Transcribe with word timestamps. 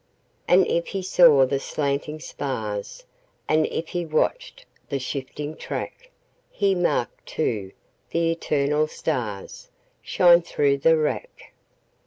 And 0.47 0.65
if 0.65 0.87
he 0.87 1.03
saw 1.03 1.45
the 1.45 1.59
slanting 1.59 2.19
spars, 2.19 3.05
And 3.47 3.67
if 3.67 3.89
he 3.89 4.03
watched 4.03 4.65
the 4.89 4.97
shifting 4.97 5.55
track, 5.55 6.09
He 6.49 6.73
marked, 6.73 7.27
too, 7.27 7.73
the 8.09 8.31
eternal 8.31 8.87
starsShine 8.87 10.43
through 10.43 10.79
the 10.79 10.97
wrack. 10.97 11.53